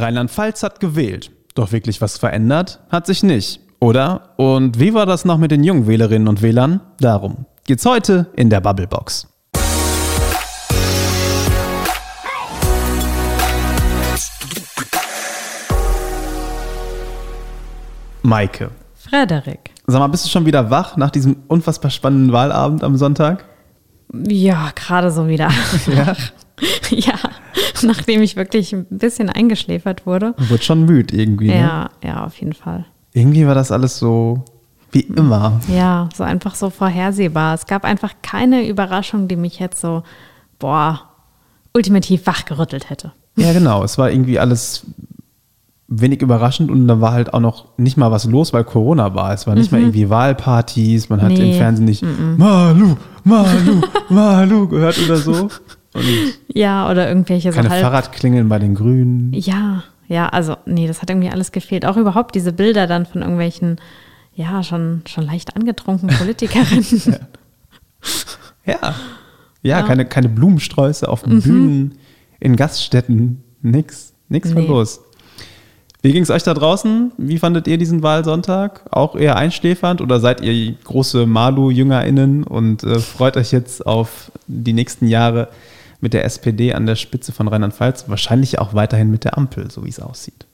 [0.00, 1.30] Rheinland-Pfalz hat gewählt.
[1.54, 4.30] Doch wirklich was verändert hat sich nicht, oder?
[4.36, 6.80] Und wie war das noch mit den jungen Wählerinnen und Wählern?
[7.00, 9.26] Darum geht's heute in der Bubblebox.
[18.22, 18.70] Maike.
[18.94, 19.70] Frederik.
[19.86, 23.44] Sag mal, bist du schon wieder wach nach diesem unfassbar spannenden Wahlabend am Sonntag?
[24.12, 25.50] Ja, gerade so wieder.
[25.86, 26.14] Ja.
[26.90, 27.14] ja,
[27.86, 30.34] nachdem ich wirklich ein bisschen eingeschläfert wurde.
[30.38, 31.48] Wird schon müde irgendwie.
[31.48, 31.58] Ne?
[31.60, 32.84] Ja, ja, auf jeden Fall.
[33.12, 34.44] Irgendwie war das alles so
[34.92, 35.60] wie immer.
[35.68, 37.54] Ja, so einfach so vorhersehbar.
[37.54, 40.02] Es gab einfach keine Überraschung, die mich jetzt so,
[40.58, 41.02] boah,
[41.74, 43.12] ultimativ wachgerüttelt hätte.
[43.36, 43.84] Ja, genau.
[43.84, 44.86] Es war irgendwie alles
[45.90, 49.32] wenig überraschend und da war halt auch noch nicht mal was los, weil Corona war.
[49.32, 51.52] Es war nicht mal irgendwie Wahlpartys, man hat Nee.
[51.52, 52.04] im Fernsehen nicht
[52.36, 55.48] Malu, Malu, Malu gehört oder so.
[56.52, 57.82] Ja, oder irgendwelche keine so halb.
[57.82, 59.32] Fahrradklingeln bei den Grünen.
[59.32, 61.84] Ja, ja, also nee, das hat irgendwie alles gefehlt.
[61.84, 63.76] Auch überhaupt diese Bilder dann von irgendwelchen,
[64.34, 66.84] ja, schon, schon leicht angetrunkenen Politikerinnen.
[68.64, 68.74] Ja.
[68.74, 68.94] Ja,
[69.62, 69.82] Ja.
[69.82, 71.98] Keine, keine Blumensträuße auf den Bühnen,
[72.38, 74.66] in Gaststätten, nix, nix Nee.
[74.66, 75.00] los.
[76.00, 77.10] Wie ging es euch da draußen?
[77.18, 78.82] Wie fandet ihr diesen Wahlsonntag?
[78.92, 84.74] Auch eher einschläfernd oder seid ihr große Malu-JüngerInnen und äh, freut euch jetzt auf die
[84.74, 85.48] nächsten Jahre
[86.00, 88.08] mit der SPD an der Spitze von Rheinland-Pfalz?
[88.08, 90.46] Wahrscheinlich auch weiterhin mit der Ampel, so wie es aussieht.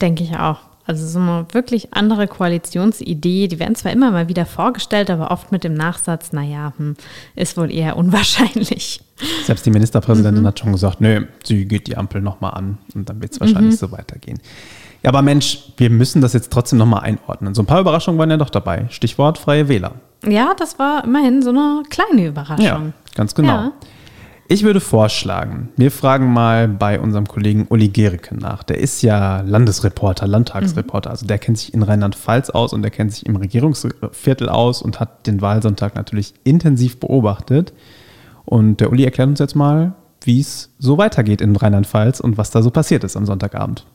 [0.00, 0.58] Denke ich auch.
[0.86, 5.52] Also so eine wirklich andere Koalitionsidee, die werden zwar immer mal wieder vorgestellt, aber oft
[5.52, 6.96] mit dem Nachsatz, naja, hm,
[7.36, 9.00] ist wohl eher unwahrscheinlich.
[9.44, 13.22] Selbst die Ministerpräsidentin hat schon gesagt, nö, sie geht die Ampel nochmal an und dann
[13.22, 14.40] wird es wahrscheinlich so weitergehen.
[15.02, 17.54] Ja, aber Mensch, wir müssen das jetzt trotzdem nochmal einordnen.
[17.54, 18.86] So ein paar Überraschungen waren ja doch dabei.
[18.90, 19.92] Stichwort freie Wähler.
[20.26, 22.64] Ja, das war immerhin so eine kleine Überraschung.
[22.64, 22.82] Ja,
[23.14, 23.48] ganz genau.
[23.48, 23.72] Ja.
[24.52, 28.64] Ich würde vorschlagen, wir fragen mal bei unserem Kollegen Uli Gericke nach.
[28.64, 31.08] Der ist ja Landesreporter, Landtagsreporter.
[31.08, 34.98] Also der kennt sich in Rheinland-Pfalz aus und der kennt sich im Regierungsviertel aus und
[34.98, 37.72] hat den Wahlsonntag natürlich intensiv beobachtet.
[38.44, 39.94] Und der Uli erklärt uns jetzt mal,
[40.24, 43.86] wie es so weitergeht in Rheinland-Pfalz und was da so passiert ist am Sonntagabend.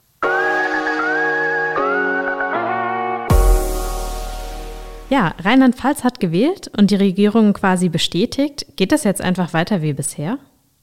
[5.10, 8.66] Ja, Rheinland-Pfalz hat gewählt und die Regierung quasi bestätigt.
[8.76, 10.40] Geht das jetzt einfach weiter wie bisher?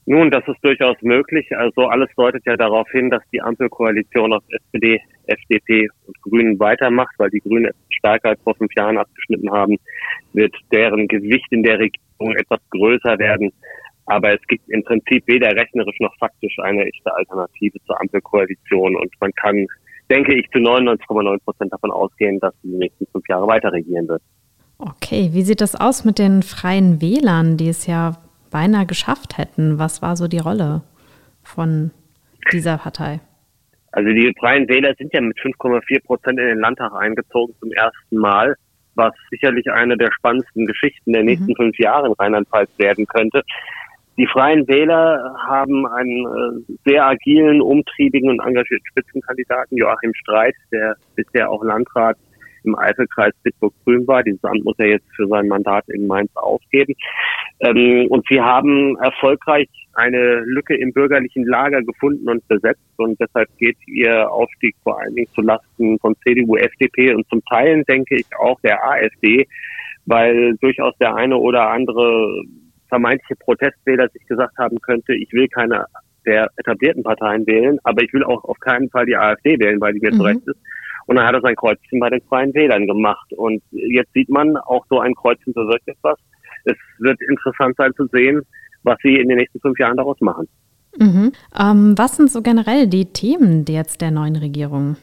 [0.06, 1.47] Nun, das ist durchaus möglich.
[1.56, 7.15] Also alles deutet ja darauf hin, dass die Ampelkoalition aus SPD, FDP und Grünen weitermacht,
[7.19, 9.77] weil die Grünen stärker als vor fünf Jahren abgeschnitten haben,
[10.32, 13.53] wird deren Gewicht in der Regierung etwas größer werden.
[14.06, 19.12] Aber es gibt im Prinzip weder rechnerisch noch faktisch eine echte Alternative zur Ampelkoalition und
[19.21, 19.66] man kann,
[20.12, 24.06] denke ich, zu 99,9 Prozent davon ausgehen, dass sie die nächsten fünf Jahre weiter regieren
[24.09, 24.23] wird.
[24.78, 28.17] Okay, wie sieht das aus mit den freien Wählern, die es ja
[28.50, 29.78] beinahe geschafft hätten?
[29.78, 30.83] Was war so die Rolle
[31.43, 31.93] von
[32.53, 33.21] dieser Partei?
[33.93, 38.17] Also die Freien Wähler sind ja mit 5,4 Prozent in den Landtag eingezogen zum ersten
[38.17, 38.56] Mal,
[38.94, 43.43] was sicherlich eine der spannendsten Geschichten der nächsten fünf Jahre in Rheinland-Pfalz werden könnte.
[44.22, 50.94] Die Freien Wähler haben einen äh, sehr agilen, umtriebigen und engagierten Spitzenkandidaten, Joachim Streit, der
[51.16, 52.16] bisher auch Landrat
[52.62, 54.22] im Eifelkreis Bitburg-Grün war.
[54.22, 56.94] Dieses Amt muss er jetzt für sein Mandat in Mainz aufgeben.
[57.59, 62.81] Ähm, und sie haben erfolgreich eine Lücke im bürgerlichen Lager gefunden und besetzt.
[62.99, 67.82] Und deshalb geht ihr Aufstieg vor allen Dingen zulasten von CDU, FDP und zum Teil,
[67.88, 69.49] denke ich, auch der AfD,
[70.06, 72.44] weil durchaus der eine oder andere
[72.93, 75.87] vermeintliche Protestwähler sich gesagt haben könnte, ich will keine
[76.27, 79.95] der etablierten Parteien wählen, aber ich will auch auf keinen Fall die AfD wählen, weil
[79.95, 80.17] die mir Mhm.
[80.19, 80.61] zu recht ist.
[81.07, 83.33] Und dann hat er sein Kreuzchen bei den Freien Wählern gemacht.
[83.33, 86.19] Und jetzt sieht man, auch so ein Kreuzchen bewirkt etwas.
[86.65, 88.43] Es wird interessant sein zu sehen,
[88.83, 90.47] was sie in den nächsten fünf Jahren daraus machen.
[90.99, 91.33] Mhm.
[91.59, 94.97] Ähm, was sind so generell die Themen jetzt der neuen Regierung?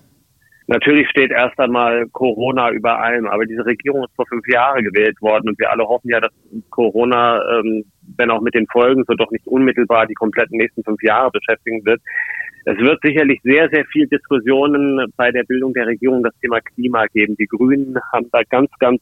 [0.71, 5.19] Natürlich steht erst einmal Corona über allem, aber diese Regierung ist vor fünf Jahren gewählt
[5.19, 6.31] worden und wir alle hoffen ja, dass
[6.69, 7.85] Corona, ähm,
[8.17, 11.83] wenn auch mit den Folgen, so doch nicht unmittelbar die kompletten nächsten fünf Jahre beschäftigen
[11.85, 11.99] wird.
[12.65, 17.07] Es wird sicherlich sehr, sehr viel Diskussionen bei der Bildung der Regierung das Thema Klima
[17.07, 17.35] geben.
[17.37, 19.01] Die Grünen haben da ganz, ganz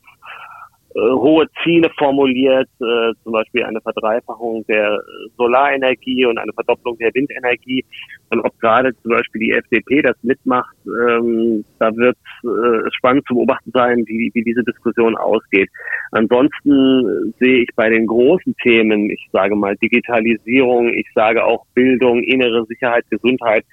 [0.98, 5.00] hohe Ziele formuliert, äh, zum Beispiel eine Verdreifachung der
[5.38, 7.86] Solarenergie und eine Verdopplung der Windenergie.
[8.30, 13.26] Und ob gerade zum Beispiel die FDP das mitmacht, ähm, da wird äh, es spannend
[13.28, 15.70] zu beobachten sein, wie, wie diese Diskussion ausgeht.
[16.12, 21.66] Ansonsten äh, sehe ich bei den großen Themen, ich sage mal Digitalisierung, ich sage auch
[21.74, 23.64] Bildung, innere Sicherheit, Gesundheit,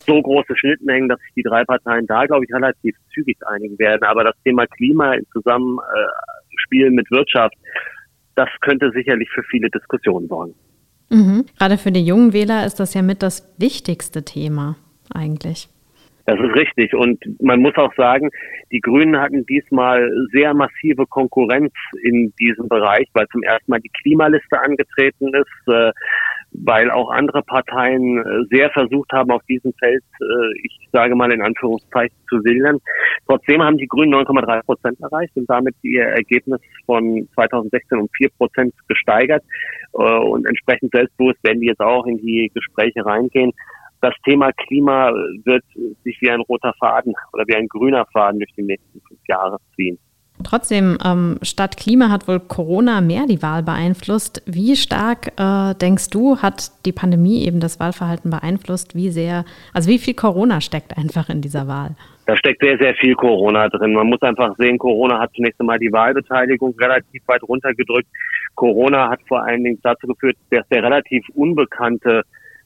[0.00, 4.02] so große Schnittmengen, dass sich die drei Parteien da, glaube ich, relativ zügig einigen werden.
[4.02, 5.26] Aber das Thema Klima im
[6.62, 7.54] Zusammenspiel mit Wirtschaft,
[8.34, 10.54] das könnte sicherlich für viele Diskussionen sorgen.
[11.10, 11.44] Mhm.
[11.58, 14.76] Gerade für die jungen Wähler ist das ja mit das wichtigste Thema
[15.12, 15.68] eigentlich.
[16.24, 16.94] Das ist richtig.
[16.94, 18.30] Und man muss auch sagen,
[18.70, 21.72] die Grünen hatten diesmal sehr massive Konkurrenz
[22.04, 25.90] in diesem Bereich, weil zum ersten Mal die Klimaliste angetreten ist, äh,
[26.54, 31.32] weil auch andere Parteien äh, sehr versucht haben, auf diesem Feld, äh, ich sage mal
[31.32, 32.78] in Anführungszeichen, zu sildern.
[33.26, 38.28] Trotzdem haben die Grünen 9,3 Prozent erreicht und damit ihr Ergebnis von 2016 um 4
[38.36, 39.42] Prozent gesteigert.
[39.92, 43.52] Und entsprechend selbstbewusst werden die jetzt auch in die Gespräche reingehen
[44.02, 45.12] das Thema Klima
[45.44, 45.64] wird
[46.02, 49.58] sich wie ein roter Faden oder wie ein grüner Faden durch die nächsten fünf Jahre
[49.76, 49.98] ziehen.
[50.44, 54.42] Trotzdem, ähm, statt Klima hat wohl Corona mehr die Wahl beeinflusst.
[54.46, 58.94] Wie stark äh, denkst du, hat die Pandemie eben das Wahlverhalten beeinflusst?
[58.94, 61.94] Wie sehr, also wie viel Corona steckt einfach in dieser Wahl?
[62.26, 63.94] Da steckt sehr, sehr viel Corona drin.
[63.94, 68.08] Man muss einfach sehen, Corona hat zunächst einmal die Wahlbeteiligung relativ weit runtergedrückt.
[68.54, 72.22] Corona hat vor allen Dingen dazu geführt, dass der relativ unbekannte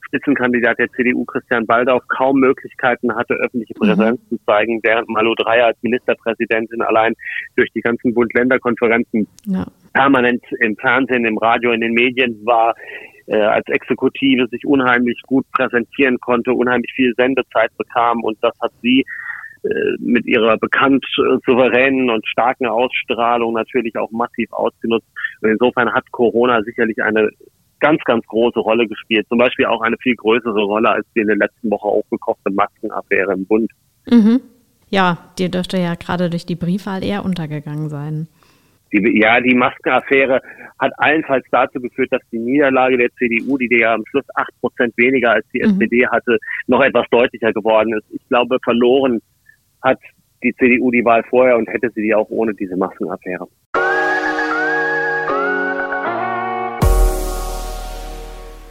[0.07, 3.87] Spitzenkandidat der CDU Christian Baldauf kaum Möglichkeiten hatte, öffentliche mhm.
[3.87, 4.37] Präsenz mhm.
[4.37, 7.15] zu zeigen, während Malu Dreyer als Ministerpräsidentin allein
[7.57, 9.67] durch die ganzen Bund-Länder-Konferenzen ja.
[9.93, 12.75] permanent im Fernsehen, im Radio, in den Medien war,
[13.27, 18.73] äh, als Exekutive sich unheimlich gut präsentieren konnte, unheimlich viel Sendezeit bekam und das hat
[18.83, 19.05] sie
[19.65, 25.07] äh, mit ihrer bekannt äh, souveränen und starken Ausstrahlung natürlich auch massiv ausgenutzt.
[25.41, 27.31] Und insofern hat Corona sicherlich eine
[27.81, 29.27] ganz, ganz große Rolle gespielt.
[29.29, 33.33] Zum Beispiel auch eine viel größere Rolle als die in der letzten Woche aufgekochte Maskenaffäre
[33.33, 33.71] im Bund.
[34.11, 34.41] Mhm.
[34.89, 38.29] Ja, die dürfte ja gerade durch die Briefwahl eher untergegangen sein.
[38.93, 40.41] Die, ja, die Maskenaffäre
[40.79, 44.97] hat allenfalls dazu geführt, dass die Niederlage der CDU, die ja am Schluss acht Prozent
[44.97, 45.71] weniger als die mhm.
[45.71, 48.07] SPD hatte, noch etwas deutlicher geworden ist.
[48.11, 49.21] Ich glaube, verloren
[49.83, 49.99] hat
[50.43, 53.49] die CDU die Wahl vorher und hätte sie die auch ohne diese Maskenaffäre.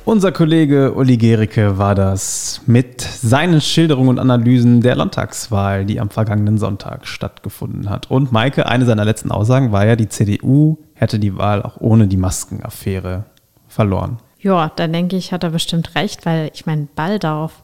[0.06, 6.12] Unser Kollege Uli Gericke war das mit seinen Schilderungen und Analysen der Landtagswahl, die am
[6.12, 8.12] vergangenen Sonntag stattgefunden hat.
[8.12, 12.08] Und Maike, eine seiner letzten Aussagen war ja, die CDU hätte die Wahl auch ohne
[12.08, 13.26] die Maskenaffäre
[13.68, 14.20] verloren.
[14.40, 17.64] Ja, dann denke ich, hat er bestimmt recht, weil ich meine, Baldauf,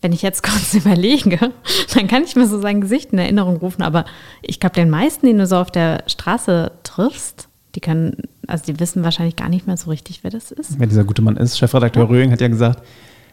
[0.00, 1.52] wenn ich jetzt kurz überlege,
[1.94, 4.06] dann kann ich mir so sein Gesicht in Erinnerung rufen, aber
[4.40, 8.16] ich glaube, den meisten, den du so auf der Straße triffst, die können,
[8.52, 10.78] also die wissen wahrscheinlich gar nicht mehr so richtig, wer das ist.
[10.78, 11.58] Wer dieser gute Mann ist.
[11.58, 12.08] Chefredakteur ja.
[12.08, 12.82] Röhring hat ja gesagt,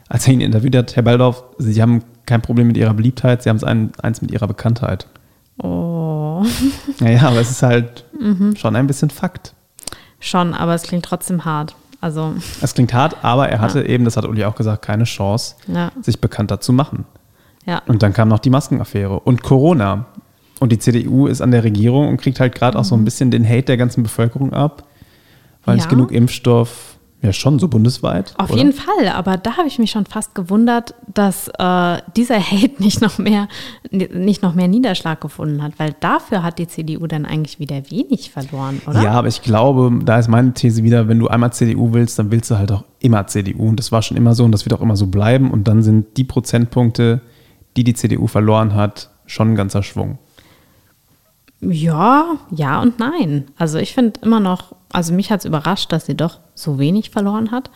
[0.07, 3.49] als er ihn interviewt hat, Herr Baldorf, Sie haben kein Problem mit Ihrer Beliebtheit, Sie
[3.49, 5.07] haben es ein, eins mit Ihrer Bekanntheit.
[5.61, 6.45] Oh.
[7.01, 8.55] Naja, aber es ist halt mhm.
[8.55, 9.53] schon ein bisschen Fakt.
[10.21, 11.75] Schon, aber es klingt trotzdem hart.
[12.01, 12.33] Also.
[12.61, 13.87] Es klingt hart, aber er hatte ja.
[13.87, 15.91] eben, das hat Uli auch gesagt, keine Chance, ja.
[16.01, 17.05] sich bekannter zu machen.
[17.65, 17.81] Ja.
[17.87, 20.05] Und dann kam noch die Maskenaffäre und Corona.
[20.59, 22.81] Und die CDU ist an der Regierung und kriegt halt gerade mhm.
[22.81, 23.05] auch so ein mhm.
[23.05, 24.83] bisschen den Hate der ganzen Bevölkerung ab,
[25.65, 25.83] weil ja.
[25.83, 28.33] nicht genug Impfstoff, ja schon so bundesweit.
[28.37, 28.59] Auf oder?
[28.59, 33.01] jeden Fall, aber da habe ich mich schon fast gewundert, dass äh, dieser Hate nicht
[33.01, 33.47] noch mehr
[33.91, 38.31] nicht noch mehr Niederschlag gefunden hat, weil dafür hat die CDU dann eigentlich wieder wenig
[38.31, 39.01] verloren, oder?
[39.03, 42.31] Ja, aber ich glaube, da ist meine These wieder, wenn du einmal CDU willst, dann
[42.31, 44.73] willst du halt auch immer CDU und das war schon immer so und das wird
[44.73, 47.21] auch immer so bleiben und dann sind die Prozentpunkte,
[47.75, 50.19] die die CDU verloren hat, schon ein ganzer Schwung.
[51.61, 53.45] Ja, ja und nein.
[53.57, 57.09] Also ich finde immer noch, also mich hat es überrascht, dass sie doch so wenig
[57.09, 57.69] verloren hat.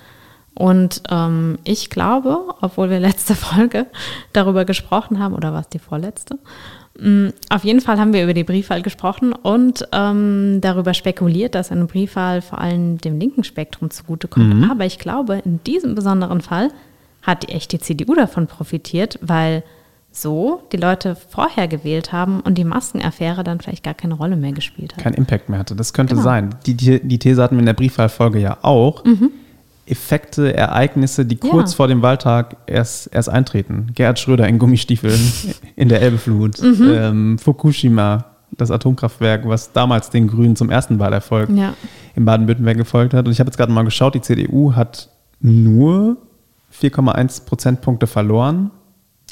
[0.55, 3.87] Und ähm, ich glaube, obwohl wir letzte Folge
[4.33, 6.37] darüber gesprochen haben, oder war es die vorletzte?
[6.99, 11.71] Mm, auf jeden Fall haben wir über die Briefwahl gesprochen und ähm, darüber spekuliert, dass
[11.71, 14.53] eine Briefwahl vor allem dem linken Spektrum zugutekommt.
[14.53, 14.71] Mhm.
[14.71, 16.69] Aber ich glaube, in diesem besonderen Fall
[17.23, 19.63] hat die echte CDU davon profitiert, weil
[20.15, 24.51] so die Leute vorher gewählt haben und die Maskenaffäre dann vielleicht gar keine Rolle mehr
[24.51, 25.03] gespielt hat.
[25.03, 25.75] Kein Impact mehr hatte.
[25.75, 26.23] Das könnte genau.
[26.23, 26.55] sein.
[26.67, 29.03] Die, die, die, These hatten wir in der Briefwahlfolge ja auch.
[29.03, 29.31] Mhm.
[29.85, 31.77] Effekte, Ereignisse, die kurz ja.
[31.77, 33.87] vor dem Wahltag erst, erst eintreten.
[33.95, 35.19] Gerhard Schröder in Gummistiefeln
[35.75, 36.61] in der Elbeflut.
[36.61, 36.93] Mhm.
[36.95, 41.73] Ähm, Fukushima, das Atomkraftwerk, was damals den Grünen zum ersten Wahlerfolg ja.
[42.15, 43.25] in Baden-Württemberg gefolgt hat.
[43.25, 45.09] Und ich habe jetzt gerade mal geschaut, die CDU hat
[45.41, 46.17] nur
[46.79, 48.71] 4,1 Prozentpunkte verloren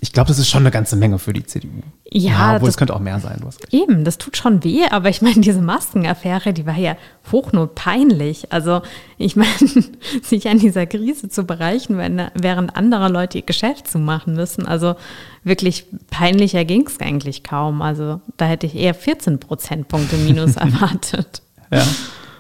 [0.04, 1.70] ich glaube, das ist schon eine ganze Menge für die CDU.
[2.10, 3.40] Ja, ja obwohl es könnte auch mehr sein.
[3.70, 6.98] eben, das tut schon weh, aber ich meine, diese Maskenaffäre, die war ja
[7.32, 8.52] hochnotpeinlich.
[8.52, 8.82] Also
[9.20, 9.52] ich meine,
[10.24, 12.00] sich an dieser Krise zu bereichen,
[12.34, 14.66] während andere Leute ihr Geschäft zu machen müssen.
[14.66, 14.96] Also
[15.44, 17.84] wirklich peinlicher ging es eigentlich kaum.
[17.84, 21.44] Also da hätte ich eher 14 Prozentpunkte minus erwartet.
[21.72, 21.86] Ja,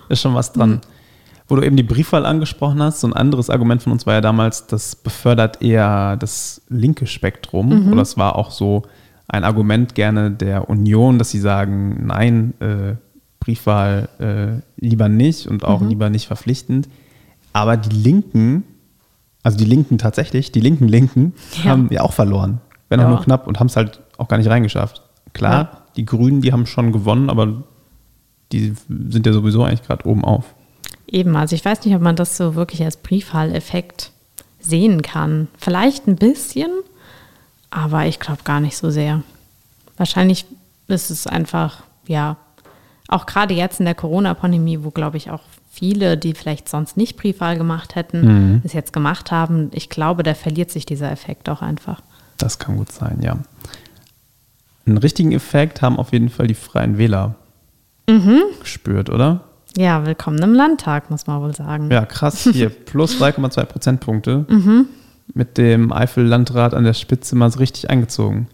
[0.09, 0.81] ist schon was dran.
[1.51, 4.21] Wo du eben die Briefwahl angesprochen hast, so ein anderes Argument von uns war ja
[4.21, 7.87] damals, das befördert eher das linke Spektrum.
[7.87, 7.91] Mhm.
[7.91, 8.83] Oder es war auch so
[9.27, 12.95] ein Argument gerne der Union, dass sie sagen, nein, äh,
[13.41, 15.89] Briefwahl äh, lieber nicht und auch mhm.
[15.89, 16.87] lieber nicht verpflichtend.
[17.51, 18.63] Aber die Linken,
[19.43, 21.33] also die Linken tatsächlich, die linken Linken,
[21.65, 21.71] ja.
[21.71, 22.61] haben ja auch verloren.
[22.87, 23.09] wenn auch Ja.
[23.09, 25.01] nur knapp, und haben es halt auch gar nicht reingeschafft.
[25.33, 25.81] Klar, Ja.
[25.97, 27.63] die Grünen, die haben schon gewonnen, aber
[28.53, 30.55] die sind ja sowieso eigentlich gerade oben auf.
[31.11, 34.11] Eben, also ich weiß nicht, ob man das so wirklich als Briefwahleffekt
[34.59, 35.49] sehen kann.
[35.57, 36.71] Vielleicht ein bisschen,
[37.69, 39.21] aber ich glaube gar nicht so sehr.
[39.97, 40.45] Wahrscheinlich
[40.87, 42.37] ist es einfach, ja,
[43.09, 47.17] auch gerade jetzt in der Corona-Pandemie, wo, glaube ich, auch viele, die vielleicht sonst nicht
[47.17, 49.69] Briefwahl gemacht hätten, es jetzt gemacht haben.
[49.73, 52.01] Ich glaube, da verliert sich dieser Effekt auch einfach.
[52.37, 53.37] Das kann gut sein, ja.
[54.85, 57.35] Einen richtigen Effekt haben auf jeden Fall die Freien Wähler
[58.61, 59.41] gespürt, oder?
[59.77, 61.89] Ja, willkommen im Landtag, muss man wohl sagen.
[61.91, 62.49] Ja, krass.
[62.51, 64.45] Hier, plus 3,2 Prozentpunkte.
[65.33, 68.47] Mit dem Eifel-Landrat an der Spitze mal so richtig eingezogen.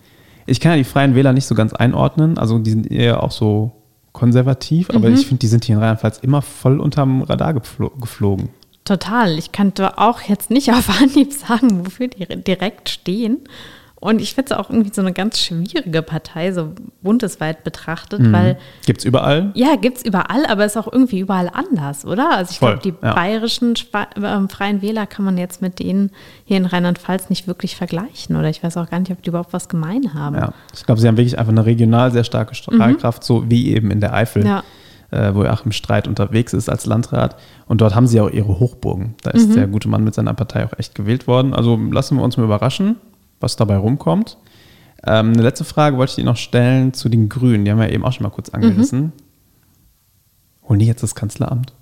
[0.45, 2.37] Ich kann ja die Freien Wähler nicht so ganz einordnen.
[2.37, 3.71] Also, die sind eher auch so
[4.13, 8.49] konservativ, aber ich finde, die sind hier in Rheinland-Pfalz immer voll unterm Radar geflo geflogen.
[8.85, 9.37] Total.
[9.37, 13.39] Ich könnte auch jetzt nicht auf Anhieb sagen, wofür die direkt stehen.
[13.99, 18.59] Und ich finde es auch irgendwie so eine ganz schwierige Partei, so bundesweit betrachtet, weil
[18.85, 19.51] Gibt es überall?
[19.55, 22.31] ja, gibt es überall, aber ist auch irgendwie überall anders, oder?
[22.31, 23.13] Also ich glaube, die ja.
[23.15, 23.73] bayerischen
[24.23, 26.11] ähm, Freien Wähler kann man jetzt mit denen
[26.45, 28.35] hier in Rheinland-Pfalz nicht wirklich vergleichen.
[28.35, 30.35] Oder ich weiß auch gar nicht, ob die überhaupt was gemein haben.
[30.35, 30.53] Ja.
[30.75, 33.99] Ich glaube, sie haben wirklich einfach eine regional sehr starke Strahlkraft, so wie eben in
[33.99, 34.45] der Eifel.
[34.45, 34.63] Ja.
[35.09, 37.35] äh, wo Joachim Streit unterwegs ist als Landrat.
[37.65, 39.15] Und dort haben sie auch ihre Hochburgen.
[39.23, 41.55] Da ist der gute Mann mit seiner Partei auch echt gewählt worden.
[41.55, 42.97] Also lassen wir uns mal überraschen,
[43.39, 44.37] was dabei rumkommt.
[45.05, 47.65] Ähm, eine letzte Frage wollte ich Ihnen noch stellen zu den Grünen.
[47.65, 49.11] Die haben wir eben auch schon mal kurz angerissen.
[50.67, 51.73] Holen die jetzt das Kanzleramt?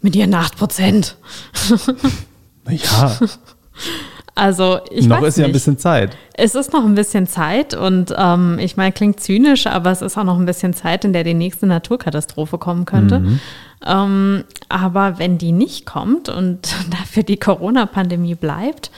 [0.00, 1.16] Mit ihren 8 Prozent.
[2.64, 3.18] Naja,
[4.34, 6.16] Also ich noch weiß ist ja ein bisschen Zeit.
[6.34, 10.16] Es ist noch ein bisschen Zeit und ähm, ich meine, klingt zynisch, aber es ist
[10.16, 13.22] auch noch ein bisschen Zeit, in der die nächste Naturkatastrophe kommen könnte.
[13.84, 18.90] Ähm, aber wenn die nicht kommt und dafür die Corona-Pandemie bleibt,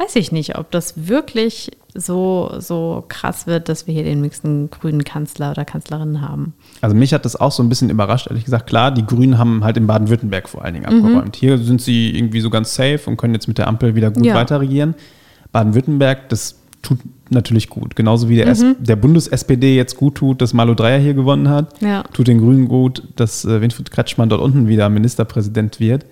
[0.00, 4.68] weiß ich nicht, ob das wirklich so, so krass wird, dass wir hier den nächsten
[4.70, 6.52] grünen Kanzler oder Kanzlerin haben.
[6.80, 8.66] Also mich hat das auch so ein bisschen überrascht, ehrlich gesagt.
[8.66, 11.36] Klar, die Grünen haben halt in Baden-Württemberg vor allen Dingen abgeräumt.
[11.36, 14.26] Hier sind sie irgendwie so ganz safe und können jetzt mit der Ampel wieder gut
[14.26, 14.34] Ja.
[14.34, 14.94] weiter regieren.
[15.52, 16.98] Baden-Württemberg, das tut
[17.30, 17.94] natürlich gut.
[17.96, 21.80] Genauso wie der, S- der Bundes-SPD jetzt gut tut, dass Malu Dreyer hier gewonnen hat.
[21.80, 22.02] Ja.
[22.12, 26.04] Tut den Grünen gut, dass äh, Winfried Kretschmann dort unten wieder Ministerpräsident wird.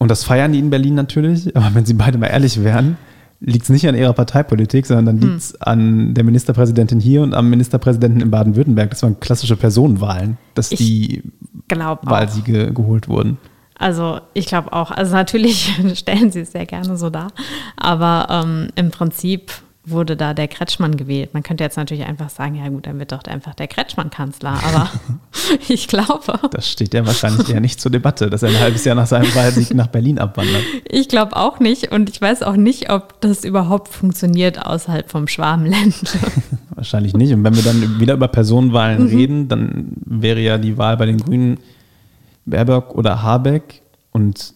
[0.00, 1.54] Und das feiern die in Berlin natürlich.
[1.54, 2.96] Aber wenn sie beide mal ehrlich wären,
[3.40, 7.34] liegt es nicht an ihrer Parteipolitik, sondern dann liegt es an der Ministerpräsidentin hier und
[7.34, 8.90] am Ministerpräsidenten in Baden-Württemberg.
[8.90, 11.22] Das waren klassische Personenwahlen, dass Ich die
[11.68, 12.10] Glaub auch.
[12.10, 13.36] Wahlsiege geholt wurden.
[13.78, 14.90] Also ich glaube auch.
[14.90, 17.28] Also natürlich stellen sie es sehr gerne so dar,
[17.76, 19.52] aber ähm, im Prinzip
[19.90, 21.34] wurde da der Kretschmann gewählt.
[21.34, 24.60] Man könnte jetzt natürlich einfach sagen, ja gut, dann wird doch einfach der Kretschmann Kanzler.
[24.64, 24.90] Aber
[25.68, 28.94] ich glaube, Das steht ja wahrscheinlich eher nicht zur Debatte, dass er ein halbes Jahr
[28.94, 30.62] nach seinem Wahlsieg nach Berlin abwandert.
[30.88, 35.28] ich glaube auch nicht und ich weiß auch nicht, ob das überhaupt funktioniert außerhalb vom
[35.28, 35.94] Schwarmland.
[36.74, 37.32] Wahrscheinlich nicht.
[37.32, 41.18] Und wenn wir dann wieder über Personenwahlen reden, dann wäre ja die Wahl bei den
[41.18, 41.58] Grünen
[42.46, 43.82] Baerbock oder Habeck.
[44.12, 44.54] Und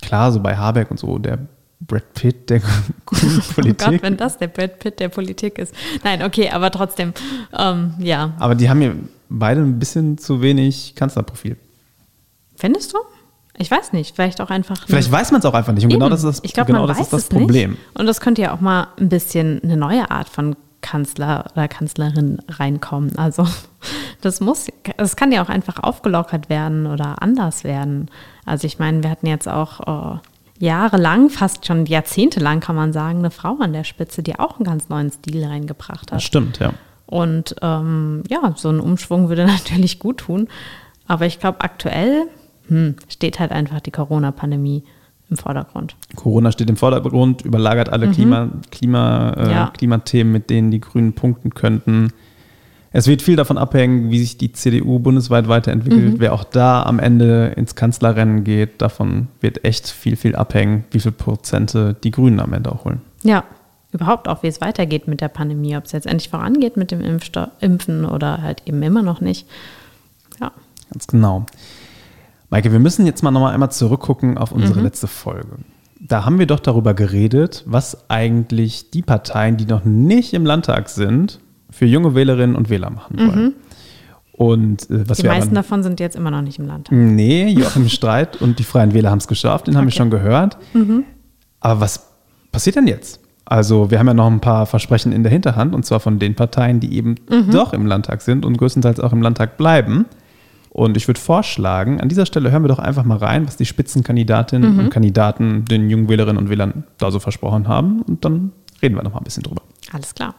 [0.00, 1.38] klar, so bei Habeck und so, der
[1.80, 2.60] Brad Pitt der
[3.06, 3.78] grünen Oh Politik.
[3.78, 5.74] Gott, wenn das der Brad Pitt der Politik ist.
[6.04, 7.12] Nein, okay, aber trotzdem,
[7.56, 8.32] ähm, ja.
[8.38, 8.96] Aber die haben mir
[9.28, 11.56] beide ein bisschen zu wenig Kanzlerprofil.
[12.56, 12.98] Findest du?
[13.60, 14.86] Ich weiß nicht, vielleicht auch einfach.
[14.86, 15.84] Vielleicht weiß man es auch einfach nicht.
[15.84, 16.12] Und genau Eben.
[16.12, 17.72] das ist das, ich glaube, genau das, ist das Problem.
[17.72, 17.82] Nicht.
[17.94, 22.38] Und das könnte ja auch mal ein bisschen eine neue Art von Kanzler oder Kanzlerin
[22.48, 23.16] reinkommen.
[23.18, 23.46] Also
[24.20, 24.66] das muss,
[24.96, 28.10] es kann ja auch einfach aufgelockert werden oder anders werden.
[28.44, 30.18] Also ich meine, wir hatten jetzt auch äh,
[30.58, 34.64] jahrelang, fast schon jahrzehntelang kann man sagen, eine Frau an der Spitze, die auch einen
[34.64, 36.22] ganz neuen Stil reingebracht Das hat.
[36.22, 36.72] stimmt, ja.
[37.06, 40.48] Und ähm, ja, so ein Umschwung würde natürlich gut tun.
[41.06, 42.24] Aber ich glaube, aktuell
[42.66, 44.84] hm, steht halt einfach die Corona-Pandemie
[45.30, 45.94] im Vordergrund.
[46.16, 49.50] Corona steht im Vordergrund, überlagert alle Klima, Klima, äh, Mhm.
[49.50, 49.72] Ja.
[49.76, 52.12] Klimathemen, mit denen die Grünen punkten könnten.
[52.90, 56.14] Es wird viel davon abhängen, wie sich die CDU bundesweit weiterentwickelt.
[56.14, 56.20] Mhm.
[56.20, 61.00] Wer auch da am Ende ins Kanzlerrennen geht, davon wird echt viel, viel abhängen, wie
[61.00, 63.02] viel Prozente die Grünen am Ende auch holen.
[63.22, 63.44] Ja,
[63.92, 67.00] überhaupt auch, wie es weitergeht mit der Pandemie, ob es jetzt endlich vorangeht mit dem
[67.02, 69.46] Impfsto Impfen oder halt eben immer noch nicht.
[70.40, 70.52] Ja,
[70.90, 71.44] Ganz genau.
[72.50, 74.62] Maike, wir müssen jetzt mal nochmal einmal zurückgucken auf Mhm.
[74.62, 75.56] unsere letzte Folge.
[76.00, 80.88] Da haben wir doch darüber geredet, was eigentlich die Parteien, die noch nicht im Landtag
[80.88, 81.40] sind,
[81.78, 83.54] für junge Wählerinnen und Wähler machen wollen.
[84.32, 85.04] Und äh, Mhm.
[85.14, 86.92] die meisten aber, davon sind jetzt immer noch nicht im Landtag.
[86.96, 90.02] Nee, Joachim Streit und die Freien Wähler haben es geschafft, den haben wir Okay.
[90.02, 90.10] Mhm.
[90.10, 90.58] schon gehört.
[91.60, 92.06] Aber was
[92.52, 93.20] passiert denn jetzt?
[93.44, 96.34] Also, wir haben ja noch ein paar Versprechen in der Hinterhand, und zwar von den
[96.34, 97.50] Parteien, die eben Mhm.
[97.50, 100.04] doch im Landtag sind und größtenteils auch im Landtag bleiben.
[100.70, 103.64] Und ich würde vorschlagen, an dieser Stelle hören wir doch einfach mal rein, was die
[103.64, 104.78] Spitzenkandidatinnen Mhm.
[104.80, 108.02] und Kandidaten den jungen Wählerinnen und Wählern da so versprochen haben.
[108.02, 109.62] Und dann reden wir noch mal ein bisschen drüber.
[109.92, 110.34] Alles klar.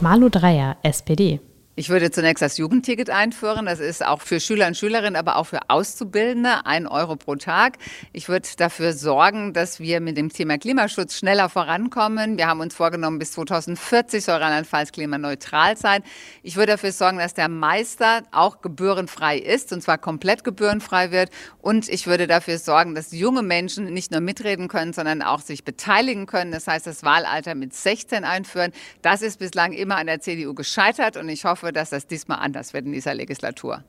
[0.00, 1.49] Malu Dreyer, SPD.
[1.80, 3.64] Ich würde zunächst das Jugendticket einführen.
[3.64, 7.78] Das ist auch für Schüler und Schülerinnen, aber auch für Auszubildende ein Euro pro Tag.
[8.12, 12.36] Ich würde dafür sorgen, dass wir mit dem Thema Klimaschutz schneller vorankommen.
[12.36, 16.02] Wir haben uns vorgenommen, bis 2040 soll Rheinland-Pfalz klimaneutral sein.
[16.42, 21.30] Ich würde dafür sorgen, dass der Meister auch gebührenfrei ist und zwar komplett gebührenfrei wird.
[21.62, 25.64] Und ich würde dafür sorgen, dass junge Menschen nicht nur mitreden können, sondern auch sich
[25.64, 26.52] beteiligen können.
[26.52, 28.72] Das heißt, das Wahlalter mit 16 einführen.
[29.00, 32.74] Das ist bislang immer an der CDU gescheitert und ich hoffe, dass das diesmal anders
[32.74, 33.84] wird in dieser Legislatur.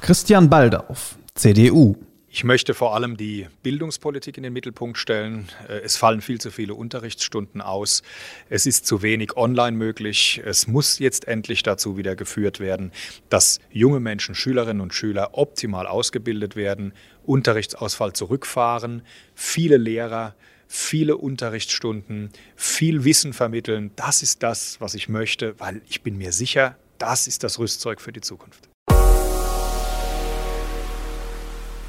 [0.00, 1.96] Christian Baldauf, CDU.
[2.28, 5.48] Ich möchte vor allem die Bildungspolitik in den Mittelpunkt stellen.
[5.70, 8.02] Äh, es fallen viel zu viele Unterrichtsstunden aus.
[8.50, 10.42] Es ist zu wenig online möglich.
[10.44, 12.92] Es muss jetzt endlich dazu wieder geführt werden,
[13.30, 16.92] dass junge Menschen, Schülerinnen und Schüler optimal ausgebildet werden,
[17.24, 19.00] Unterrichtsausfall zurückfahren,
[19.34, 20.34] viele Lehrer
[20.66, 23.90] viele Unterrichtsstunden, viel Wissen vermitteln.
[23.96, 28.00] Das ist das, was ich möchte, weil ich bin mir sicher, das ist das Rüstzeug
[28.00, 28.68] für die Zukunft.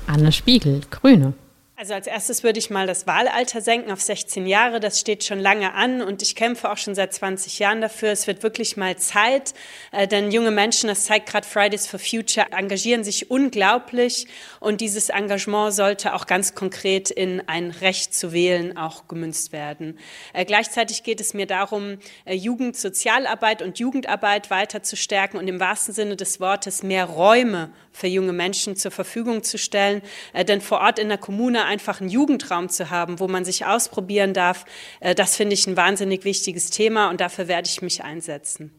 [0.07, 1.33] Anne Spiegel, Grüne.
[1.79, 4.79] Also als erstes würde ich mal das Wahlalter senken auf 16 Jahre.
[4.79, 8.09] Das steht schon lange an und ich kämpfe auch schon seit 20 Jahren dafür.
[8.09, 9.53] Es wird wirklich mal Zeit,
[9.91, 14.25] äh, denn junge Menschen, das zeigt gerade Fridays for Future, engagieren sich unglaublich
[14.59, 19.99] und dieses Engagement sollte auch ganz konkret in ein Recht zu wählen auch gemünzt werden.
[20.33, 25.59] Äh, gleichzeitig geht es mir darum, äh, Jugendsozialarbeit und Jugendarbeit weiter zu stärken und im
[25.59, 30.01] wahrsten Sinne des Wortes mehr Räume für junge Menschen zur Verfügung zu stellen,
[30.47, 34.33] denn vor Ort in der Kommune einfach einen Jugendraum zu haben, wo man sich ausprobieren
[34.33, 34.65] darf,
[34.99, 38.71] äh, das finde ich ein wahnsinnig wichtiges Thema und dafür werde ich mich einsetzen.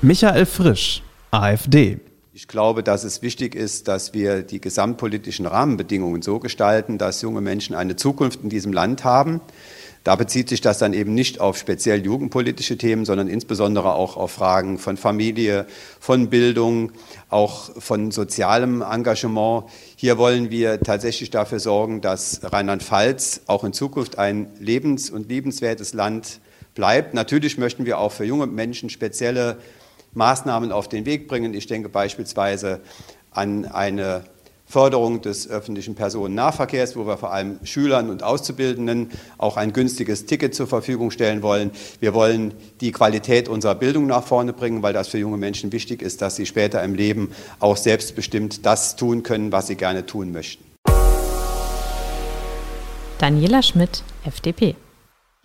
[0.00, 1.98] Michael Frisch, AfD.
[2.36, 7.40] Ich glaube, dass es wichtig ist, dass wir die gesamtpolitischen Rahmenbedingungen so gestalten, dass junge
[7.40, 9.40] Menschen eine Zukunft in diesem Land haben.
[10.04, 14.32] Da bezieht sich das dann eben nicht auf speziell jugendpolitische Themen, sondern insbesondere auch auf
[14.32, 15.66] Fragen von Familie,
[15.98, 16.92] von Bildung,
[17.30, 19.64] auch von sozialem Engagement.
[19.96, 25.94] Hier wollen wir tatsächlich dafür sorgen, dass Rheinland-Pfalz auch in Zukunft ein lebens- und liebenswertes
[25.94, 26.40] Land
[26.74, 27.14] bleibt.
[27.14, 29.56] Natürlich möchten wir auch für junge Menschen spezielle
[30.12, 31.54] Maßnahmen auf den Weg bringen.
[31.54, 32.80] Ich denke beispielsweise
[33.30, 34.24] an eine
[34.66, 40.54] Förderung des öffentlichen Personennahverkehrs, wo wir vor allem Schülern und Auszubildenden auch ein günstiges Ticket
[40.54, 41.70] zur Verfügung stellen wollen.
[42.00, 46.02] Wir wollen die Qualität unserer Bildung nach vorne bringen, weil das für junge Menschen wichtig
[46.02, 50.32] ist, dass sie später im Leben auch selbstbestimmt das tun können, was sie gerne tun
[50.32, 50.64] möchten.
[53.18, 54.76] Daniela Schmidt, FDP.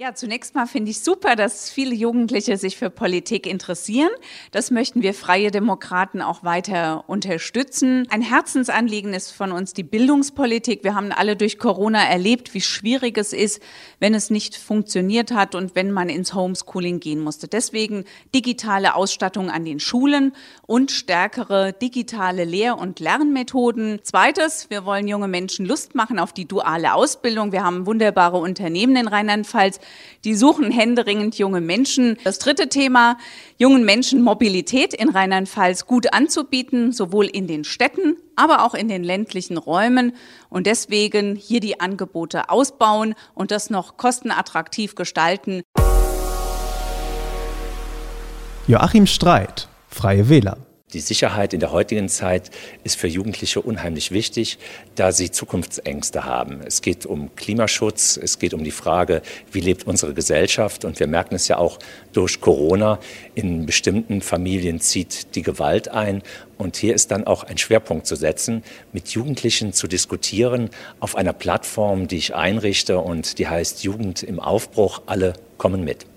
[0.01, 4.07] Ja, zunächst mal finde ich super, dass viele Jugendliche sich für Politik interessieren.
[4.51, 8.07] Das möchten wir Freie Demokraten auch weiter unterstützen.
[8.09, 10.85] Ein Herzensanliegen ist von uns die Bildungspolitik.
[10.85, 13.61] Wir haben alle durch Corona erlebt, wie schwierig es ist,
[13.99, 17.49] wenn es nicht funktioniert hat und wenn man ins Homeschooling gehen musste.
[17.49, 20.31] Deswegen digitale Ausstattung an den Schulen
[20.65, 23.99] und stärkere digitale Lehr- und Lernmethoden.
[24.03, 27.51] Zweites, wir wollen junge Menschen Lust machen auf die duale Ausbildung.
[27.51, 29.81] Wir haben wunderbare Unternehmen in Rheinland-Pfalz,
[30.23, 32.17] die suchen händeringend junge Menschen.
[32.23, 33.17] Das dritte Thema,
[33.57, 39.03] jungen Menschen Mobilität in Rheinland-Pfalz gut anzubieten, sowohl in den Städten, aber auch in den
[39.03, 40.13] ländlichen Räumen.
[40.49, 45.61] Und deswegen hier die Angebote ausbauen und das noch kostenattraktiv gestalten.
[48.67, 50.68] Joachim Streit, Freie Wähler.
[50.93, 52.49] Die Sicherheit in der heutigen Zeit
[52.83, 54.57] ist für Jugendliche unheimlich wichtig,
[54.95, 56.61] da sie Zukunftsängste haben.
[56.65, 59.21] Es geht um Klimaschutz, es geht um die Frage,
[59.51, 60.85] wie lebt unsere Gesellschaft.
[60.85, 61.77] Und wir merken es ja auch
[62.11, 62.97] durch Corona.
[63.35, 66.23] In bestimmten Familien zieht die Gewalt ein.
[66.57, 71.33] Und hier ist dann auch ein Schwerpunkt zu setzen, mit Jugendlichen zu diskutieren auf einer
[71.33, 75.03] Plattform, die ich einrichte und die heißt Jugend im Aufbruch.
[75.05, 76.07] Alle kommen mit.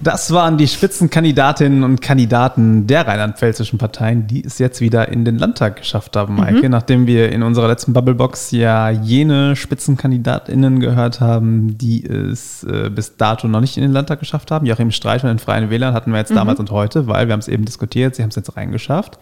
[0.00, 5.38] Das waren die Spitzenkandidatinnen und Kandidaten der rheinland-pfälzischen Parteien, die es jetzt wieder in den
[5.38, 6.64] Landtag geschafft haben, Maike.
[6.64, 6.70] Mhm.
[6.70, 13.16] Nachdem wir in unserer letzten Bubblebox ja jene Spitzenkandidatinnen gehört haben, die es äh, bis
[13.16, 14.66] dato noch nicht in den Landtag geschafft haben.
[14.66, 16.36] Joachim Streit von den Freien Wählern hatten wir jetzt mhm.
[16.36, 19.18] damals und heute, weil wir haben es eben diskutiert, sie haben es jetzt reingeschafft.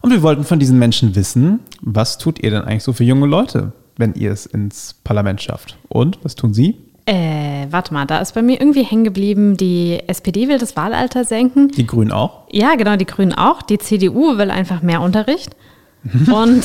[0.00, 3.26] Und wir wollten von diesen Menschen wissen, was tut ihr denn eigentlich so für junge
[3.26, 5.76] Leute, wenn ihr es ins Parlament schafft?
[5.88, 6.76] Und was tun sie?
[7.08, 11.24] Äh, warte mal, da ist bei mir irgendwie hängen geblieben, die SPD will das Wahlalter
[11.24, 11.68] senken.
[11.68, 12.42] Die Grünen auch?
[12.50, 13.62] Ja, genau, die Grünen auch.
[13.62, 15.56] Die CDU will einfach mehr Unterricht.
[16.30, 16.64] Und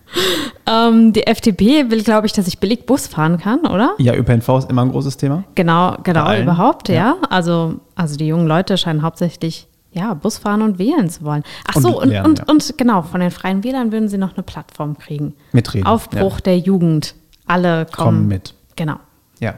[0.66, 3.92] ähm, die FDP will, glaube ich, dass ich billig Bus fahren kann, oder?
[3.98, 5.44] Ja, ÖPNV ist immer ein großes Thema.
[5.54, 6.94] Genau, genau, überhaupt, ja.
[6.94, 7.16] ja.
[7.28, 11.42] Also, also die jungen Leute scheinen hauptsächlich ja, Bus fahren und wählen zu wollen.
[11.68, 12.44] Ach Und so, und, lernen, und, ja.
[12.48, 15.34] und genau, von den Freien Wählern würden sie noch eine Plattform kriegen.
[15.52, 15.86] Mitreden.
[15.86, 16.42] Aufbruch ja.
[16.46, 17.14] der Jugend.
[17.46, 18.54] Alle kommen, Kommen mit.
[18.74, 18.96] Genau.
[19.38, 19.56] Ja.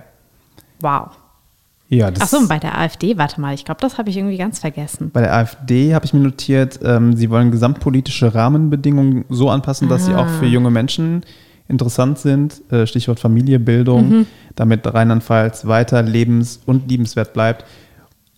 [0.80, 1.10] Wow.
[1.90, 4.16] Ja, das Ach so, und bei der AfD, warte mal, ich glaube, das habe ich
[4.18, 5.10] irgendwie ganz vergessen.
[5.10, 10.04] Bei der AfD habe ich mir notiert, ähm, sie wollen gesamtpolitische Rahmenbedingungen so anpassen, dass
[10.04, 10.38] sie auch Ah.
[10.38, 11.24] für junge Menschen
[11.66, 12.60] interessant sind.
[12.70, 14.26] Äh, Stichwort Familie, Bildung, Mhm.
[14.54, 17.64] damit Rheinland-Pfalz weiter lebens- und liebenswert bleibt.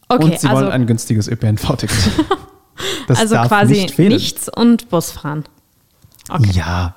[0.09, 1.96] Okay, und sie also, wollen ein günstiges ÖPNV-Ticket.
[3.09, 5.44] Also quasi nicht nichts und Bus fahren.
[6.31, 6.50] Okay.
[6.55, 6.94] Ja.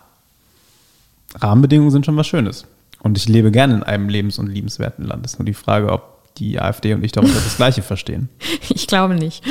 [1.42, 2.66] Rahmenbedingungen sind schon was Schönes.
[3.04, 5.26] Und ich lebe gerne in einem lebens- und liebenswerten Land.
[5.26, 8.30] ist nur die Frage, ob die AfD und ich darunter das Gleiche verstehen.
[8.70, 9.44] Ich glaube nicht.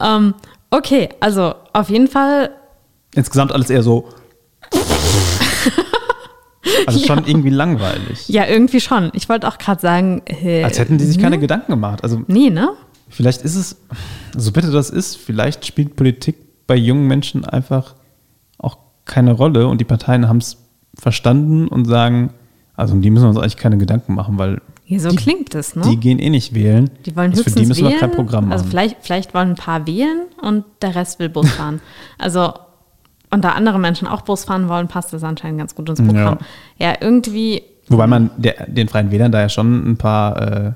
[0.00, 0.34] Ähm,
[0.70, 2.50] okay, also auf jeden Fall,
[3.14, 4.08] Insgesamt alles eher so.
[6.86, 8.28] Also schon irgendwie langweilig.
[8.28, 9.10] ja, irgendwie schon.
[9.14, 12.04] Ich wollte auch gerade sagen, äh, Als hätten die sich keine Gedanken gemacht.
[12.04, 12.70] Also nee, ne?
[13.08, 13.76] vielleicht ist es,
[14.36, 16.36] so bitte das ist, vielleicht spielt Politik
[16.66, 17.94] bei jungen Menschen einfach
[18.58, 20.56] auch keine Rolle und die Parteien haben es
[20.94, 22.32] verstanden und sagen,
[22.82, 25.54] also um die müssen wir uns eigentlich keine Gedanken machen, weil Ja, so die, klingt
[25.54, 25.82] es, ne?
[25.82, 26.90] die gehen eh nicht wählen.
[27.06, 27.92] Die wollen also höchstens für die müssen wählen.
[27.92, 28.52] wir kein Programm machen.
[28.52, 31.80] Also vielleicht, vielleicht wollen ein paar wählen und der Rest will Bus fahren.
[32.18, 32.52] also
[33.30, 36.38] und da andere Menschen auch Bus fahren wollen, passt das anscheinend ganz gut ins Programm.
[36.76, 40.72] Ja, irgendwie, Wobei man der, den Freien Wählern da ja schon ein paar, äh,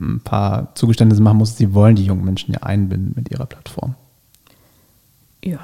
[0.00, 1.56] ein paar Zugeständnisse machen muss.
[1.56, 3.94] Sie wollen die jungen Menschen ja einbinden mit ihrer Plattform.
[5.44, 5.60] ja.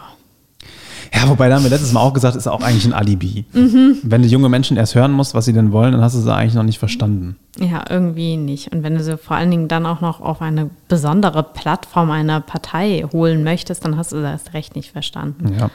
[1.15, 3.45] Ja, wobei da haben wir letztes Mal auch gesagt, ist auch eigentlich ein Alibi.
[3.53, 3.99] Mhm.
[4.03, 6.33] Wenn du junge Menschen erst hören musst, was sie denn wollen, dann hast du sie
[6.35, 7.37] eigentlich noch nicht verstanden.
[7.59, 8.73] Ja, irgendwie nicht.
[8.73, 12.41] Und wenn du sie vor allen Dingen dann auch noch auf eine besondere Plattform einer
[12.41, 15.55] Partei holen möchtest, dann hast du das recht nicht verstanden.
[15.59, 15.71] Ja.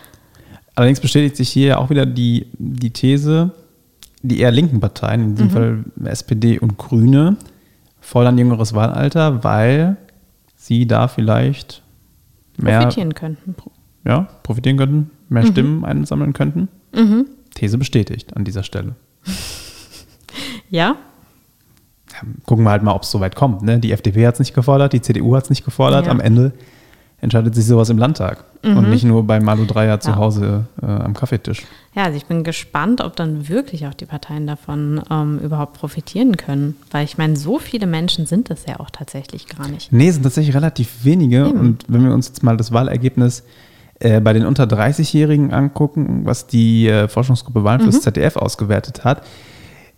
[0.76, 3.52] Allerdings bestätigt sich hier ja auch wieder die, die These,
[4.22, 5.36] die eher linken Parteien, in Mhm.
[5.36, 7.36] diesem Fall SPD und Grüne,
[8.02, 9.98] fordern jüngeres Wahlalter, weil
[10.58, 11.82] sie da vielleicht
[12.58, 13.56] mehr Profitieren könnten.
[14.06, 15.48] Ja, profitieren könnten, mehr Mhm.
[15.48, 16.68] Stimmen einsammeln könnten.
[17.56, 18.96] These bestätigt an dieser Stelle.
[20.70, 20.96] Ja?
[22.12, 23.62] Ja, gucken wir halt mal, ob es so weit kommt.
[23.62, 23.80] Ne?
[23.80, 26.06] Die FDP hat es nicht gefordert, die CDU hat es nicht gefordert.
[26.06, 26.12] Ja.
[26.12, 26.52] Am Ende
[27.22, 30.16] entscheidet sich sowas im Landtag und nicht nur bei Malu Dreyer zu Mhm.
[30.16, 30.20] Ja.
[30.20, 31.62] Hause äh, am Kaffeetisch.
[31.96, 36.38] Ja, also ich bin gespannt, ob dann wirklich auch die Parteien davon ähm, überhaupt profitieren
[36.38, 36.76] können.
[36.92, 39.92] Weil ich meine, so viele Menschen sind es ja auch tatsächlich gar nicht.
[39.92, 41.48] Nee, es sind tatsächlich relativ wenige.
[41.48, 43.44] Und wenn wir uns jetzt mal das Wahlergebnis äh,
[44.22, 49.24] bei den unter 30-Jährigen angucken, was die äh, Forschungsgruppe Wahlen fürs ZDF ausgewertet hat,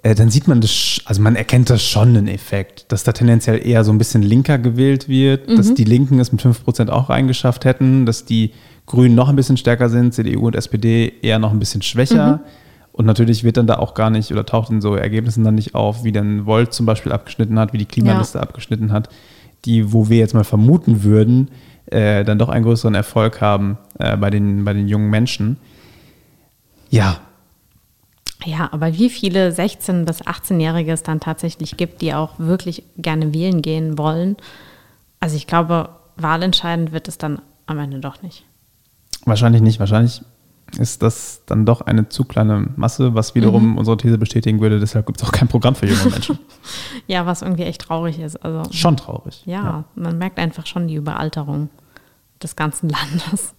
[0.05, 3.65] äh, dann sieht man das, also man erkennt das schon einen Effekt, dass da tendenziell
[3.65, 7.65] eher so ein bisschen linker gewählt wird, dass die Linken es mit 5% auch reingeschafft
[7.65, 8.51] hätten, dass die
[8.85, 12.41] Grünen noch ein bisschen stärker sind, CDU und SPD eher noch ein bisschen schwächer.
[12.91, 15.73] Und natürlich wird dann da auch gar nicht oder taucht in so Ergebnissen dann nicht
[15.73, 19.09] auf, wie dann Volt zum Beispiel abgeschnitten hat, wie die Klimaliste abgeschnitten hat,
[19.65, 21.49] die, wo wir jetzt mal vermuten würden,
[21.87, 25.57] äh, dann doch einen größeren Erfolg haben äh, bei, den, bei den jungen Menschen.
[26.89, 27.19] Ja,
[28.45, 33.33] Ja, aber wie viele 16- bis 18-Jährige es dann tatsächlich gibt, die auch wirklich gerne
[33.33, 34.37] wählen gehen wollen.
[35.19, 38.45] Also ich glaube, wahlentscheidend wird es dann am Ende doch nicht.
[39.25, 39.79] Wahrscheinlich nicht.
[39.79, 40.21] Wahrscheinlich
[40.79, 43.77] ist das dann doch eine zu kleine Masse, was wiederum Mhm.
[43.77, 44.79] unsere These bestätigen würde.
[44.79, 46.39] Deshalb gibt es auch kein Programm für junge Menschen.
[47.07, 48.37] Ja, was irgendwie echt traurig ist.
[48.43, 49.43] Also Schon traurig.
[49.45, 51.69] ja, man merkt einfach schon die Überalterung
[52.41, 52.89] des ganzen
[53.21, 53.53] Landes.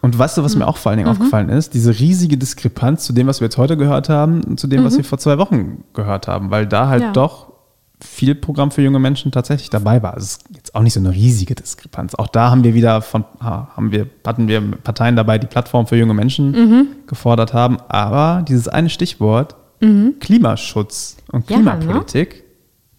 [0.00, 1.74] Und weißt du, was mir auch vor allen Dingen aufgefallen ist?
[1.74, 4.96] Diese riesige Diskrepanz zu dem, was wir jetzt heute gehört haben, und zu dem, was
[4.96, 6.50] wir vor zwei Wochen gehört haben.
[6.52, 7.12] Weil da halt Ja.
[7.12, 7.52] doch
[8.00, 10.16] viel Programm für junge Menschen tatsächlich dabei war.
[10.16, 12.14] Es ist jetzt auch nicht so eine riesige Diskrepanz.
[12.14, 15.86] Auch da haben wir wieder von, ha- haben wir, hatten wir Parteien dabei, die Plattform
[15.86, 17.78] für junge Menschen gefordert haben.
[17.88, 19.56] Aber dieses eine Stichwort,
[20.20, 21.62] Klimaschutz und Ja, ne?
[21.78, 22.44] Klimapolitik,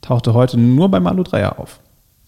[0.01, 1.79] tauchte heute nur bei Malu Dreyer auf.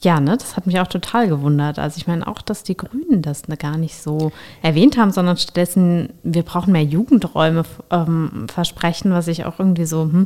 [0.03, 1.77] Ja, ne, das hat mich auch total gewundert.
[1.77, 4.31] Also ich meine auch, dass die Grünen das ne, gar nicht so
[4.63, 10.01] erwähnt haben, sondern stattdessen, wir brauchen mehr Jugendräume ähm, versprechen, was ich auch irgendwie so,
[10.03, 10.25] hm,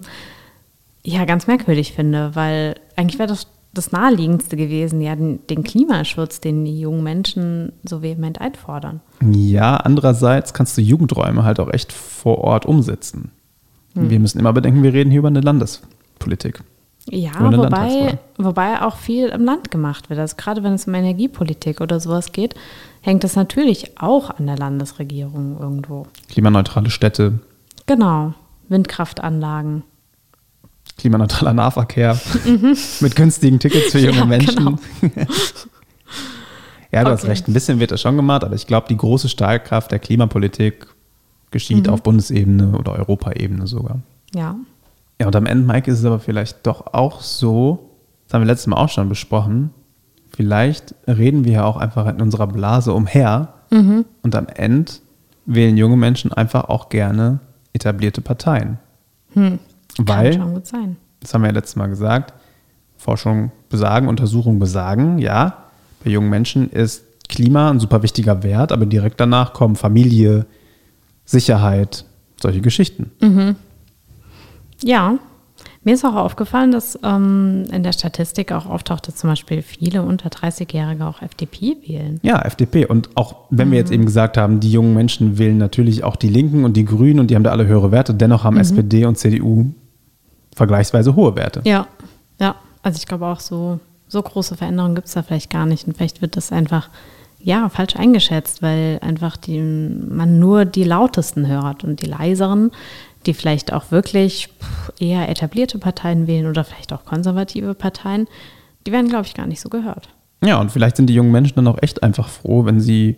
[1.06, 6.40] ja, ganz merkwürdig finde, weil eigentlich wäre das das Naheliegendste gewesen, ja, den, den Klimaschutz,
[6.40, 9.02] den die jungen Menschen so vehement einfordern.
[9.22, 13.32] Ja, andererseits kannst du Jugendräume halt auch echt vor Ort umsetzen.
[13.94, 14.10] Hm.
[14.10, 16.64] Wir müssen immer bedenken, wir reden hier über eine Landespolitik.
[17.10, 20.22] Ja, wobei, wobei auch viel im Land gemacht wird.
[20.22, 22.56] Also gerade wenn es um Energiepolitik oder sowas geht,
[23.02, 26.08] hängt das natürlich auch an der Landesregierung irgendwo.
[26.30, 27.40] Klimaneutrale Städte,
[27.86, 28.34] Genau,
[28.68, 29.84] Windkraftanlagen.
[30.98, 32.20] Klimaneutraler Nahverkehr
[33.02, 34.32] mit günstigen Tickets für junge Mhm.
[34.32, 34.56] Ja, Menschen.
[34.56, 34.80] genau.
[36.92, 37.30] ja, du hast Okay.
[37.32, 40.88] recht, ein bisschen wird das schon gemacht, aber ich glaube, die große Stahlkraft der Klimapolitik
[41.52, 41.94] geschieht, Mhm.
[41.94, 44.00] auf Bundesebene oder Europaebene sogar.
[44.34, 44.56] Ja.
[45.20, 47.90] Ja, und am Ende, Mike, ist es aber vielleicht doch auch so,
[48.28, 49.70] das haben wir letztes Mal auch schon besprochen,
[50.30, 54.06] vielleicht reden wir ja auch einfach in unserer Blase umher Mhm.
[54.22, 54.92] und am Ende
[55.46, 57.40] wählen junge Menschen einfach auch gerne
[57.74, 58.78] etablierte Parteien.
[59.34, 59.60] Hm.
[59.98, 60.98] Weil, Kann schon gut sein.
[61.22, 62.34] das haben wir ja letztes Mal gesagt,
[62.98, 65.66] Forschung besagen, Untersuchungen besagen, ja,
[66.04, 70.46] bei jungen Menschen ist Klima ein super wichtiger Wert, aber direkt danach kommen Familie,
[71.26, 72.06] Sicherheit,
[72.40, 73.12] solche Geschichten.
[73.22, 73.56] Mhm.
[74.84, 75.16] Ja,
[75.84, 80.02] mir ist auch aufgefallen, dass ähm, in der Statistik auch auftaucht, dass zum Beispiel viele
[80.04, 82.20] unter 30-Jährige auch FDP wählen.
[82.24, 82.86] Ja, FDP.
[82.86, 86.30] Und auch wenn wir jetzt eben gesagt haben, die jungen Menschen wählen natürlich auch die
[86.30, 88.62] Linken und die Grünen und die haben da alle höhere Werte, dennoch haben Mhm.
[88.62, 89.68] SPD und CDU
[90.56, 91.62] vergleichsweise hohe Werte.
[91.66, 91.88] Ja,
[92.40, 92.56] ja.
[92.82, 95.88] Also ich glaube auch so, so große Veränderungen gibt es da vielleicht gar nicht.
[95.88, 96.90] Und vielleicht wird das einfach
[97.40, 102.72] ja falsch eingeschätzt, weil einfach die, man nur die lautesten hört und die leiseren,
[103.26, 104.50] die vielleicht auch wirklich
[105.00, 108.28] eher etablierte Parteien wählen oder vielleicht auch konservative Parteien,
[108.86, 110.10] die werden, glaube ich, gar nicht so gehört.
[110.44, 113.18] Ja, und vielleicht sind die jungen Menschen dann auch echt einfach froh, wenn sie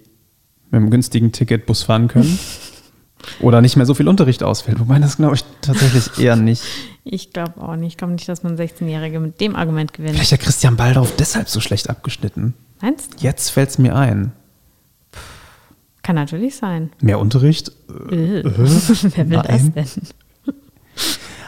[0.69, 2.37] mit einem günstigen Ticket Bus fahren können.
[3.39, 4.79] Oder nicht mehr so viel Unterricht ausfällt.
[4.79, 6.63] Wobei das glaube ich tatsächlich eher nicht.
[7.03, 7.93] Ich glaube auch nicht.
[7.93, 10.15] Ich glaube nicht, dass man 16-Jährige mit dem Argument gewinnt.
[10.15, 12.53] Vielleicht hat Christian Baldauf deshalb so schlecht abgeschnitten.
[12.81, 13.17] Meinst du?
[13.23, 14.31] Jetzt fällt es mir ein.
[16.03, 16.91] Kann natürlich sein.
[17.01, 17.69] Mehr Unterricht?
[17.89, 18.43] Äh.
[18.43, 19.73] Wer will Nein.
[19.75, 20.03] das denn?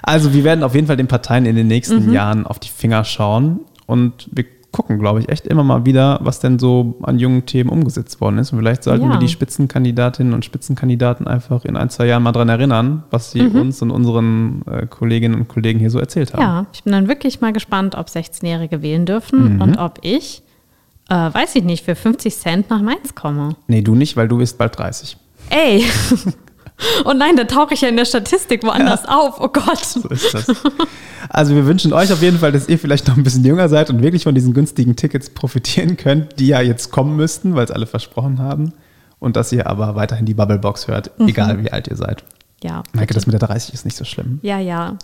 [0.02, 2.14] Also wir werden auf jeden Fall den Parteien in den nächsten Mhm.
[2.14, 4.46] Jahren auf die Finger schauen und wir
[4.80, 8.38] gucken, glaube ich, echt immer mal wieder, was denn so an jungen Themen umgesetzt worden
[8.38, 8.54] ist.
[8.54, 9.12] Und vielleicht sollten Ja.
[9.12, 13.42] wir die Spitzenkandidatinnen und Spitzenkandidaten einfach in ein, zwei Jahren mal dran erinnern, was sie
[13.42, 13.56] Mhm.
[13.60, 16.42] uns und unseren äh, Kolleginnen und Kollegen hier so erzählt haben.
[16.42, 19.62] Ja, ich bin dann wirklich mal gespannt, ob 16-Jährige wählen dürfen Mhm.
[19.62, 20.44] und ob ich,
[21.10, 23.58] äh, weiß ich nicht, für 50 Cent nach Mainz komme.
[23.68, 25.18] Nee, du nicht, weil du bist bald 30.
[25.50, 25.84] Ey!
[27.06, 29.40] Oh nein, da tauche ich ja in der Statistik woanders auf.
[29.40, 29.84] Oh Gott.
[29.84, 30.48] So ist das.
[31.30, 33.90] Also wir wünschen euch auf jeden Fall, dass ihr vielleicht noch ein bisschen jünger seid
[33.90, 37.72] und wirklich von diesen günstigen Tickets profitieren könnt, die ja jetzt kommen müssten, weil es
[37.72, 38.74] alle versprochen haben.
[39.20, 41.28] Und dass ihr aber weiterhin die Bubblebox hört, Mhm.
[41.28, 42.24] egal wie alt ihr seid.
[42.64, 42.84] Ja.
[42.94, 44.40] Maike, das mit der 30 ist nicht so schlimm.
[44.42, 44.98] Ja, ja.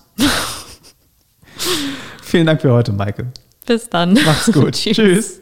[2.23, 3.27] Vielen Dank für heute, Maike.
[3.65, 4.13] Bis dann.
[4.25, 4.73] Macht's gut.
[4.75, 4.95] Tschüss.
[4.95, 5.41] Tschüss.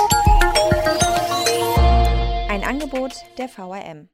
[2.71, 4.10] Angebot der VRM.